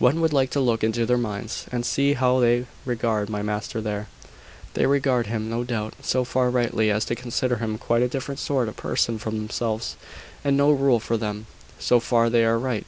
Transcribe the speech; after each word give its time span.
"One 0.00 0.20
would 0.20 0.32
like 0.32 0.50
to 0.50 0.60
look 0.60 0.82
into 0.82 1.06
their 1.06 1.16
minds, 1.16 1.66
and 1.70 1.86
see 1.86 2.14
how 2.14 2.40
they 2.40 2.66
regard 2.84 3.30
my 3.30 3.42
master 3.42 3.80
there." 3.80 4.08
"They 4.74 4.86
regard 4.86 5.28
him, 5.28 5.48
no 5.48 5.62
doubt, 5.62 5.94
so 6.02 6.24
far 6.24 6.50
rightly 6.50 6.90
as 6.90 7.04
to 7.04 7.14
consider 7.14 7.58
him 7.58 7.78
quite 7.78 8.02
a 8.02 8.08
different 8.08 8.40
sort 8.40 8.66
of 8.68 8.76
person 8.76 9.18
from 9.18 9.36
themselves, 9.36 9.94
and 10.42 10.56
no 10.56 10.72
rule 10.72 10.98
for 10.98 11.16
them. 11.16 11.46
So 11.78 12.00
far 12.00 12.28
they 12.28 12.44
are 12.44 12.58
right. 12.58 12.84